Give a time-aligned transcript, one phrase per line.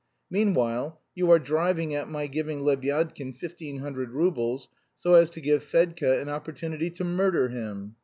[0.31, 5.63] Meanwhile you are driving at my giving Lebyadkin fifteen hundred roubles, so as to give
[5.63, 7.95] Fedka an opportunity to murder him.